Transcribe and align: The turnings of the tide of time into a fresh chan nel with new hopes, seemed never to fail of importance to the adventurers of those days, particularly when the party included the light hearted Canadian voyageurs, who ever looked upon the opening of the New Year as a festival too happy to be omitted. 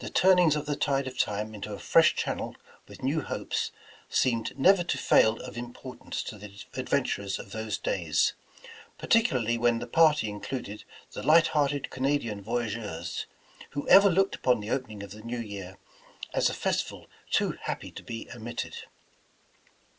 The 0.00 0.10
turnings 0.10 0.56
of 0.56 0.66
the 0.66 0.76
tide 0.76 1.06
of 1.06 1.16
time 1.18 1.54
into 1.54 1.72
a 1.72 1.78
fresh 1.78 2.14
chan 2.14 2.36
nel 2.36 2.54
with 2.86 3.02
new 3.02 3.22
hopes, 3.22 3.72
seemed 4.10 4.58
never 4.58 4.84
to 4.84 4.98
fail 4.98 5.38
of 5.40 5.56
importance 5.56 6.22
to 6.24 6.36
the 6.36 6.60
adventurers 6.74 7.38
of 7.38 7.52
those 7.52 7.78
days, 7.78 8.34
particularly 8.98 9.56
when 9.56 9.78
the 9.78 9.86
party 9.86 10.28
included 10.28 10.84
the 11.12 11.22
light 11.22 11.46
hearted 11.46 11.88
Canadian 11.88 12.42
voyageurs, 12.42 13.24
who 13.70 13.88
ever 13.88 14.10
looked 14.10 14.34
upon 14.34 14.60
the 14.60 14.68
opening 14.68 15.02
of 15.02 15.12
the 15.12 15.22
New 15.22 15.40
Year 15.40 15.78
as 16.34 16.50
a 16.50 16.52
festival 16.52 17.06
too 17.30 17.52
happy 17.62 17.90
to 17.92 18.02
be 18.02 18.28
omitted. 18.36 18.80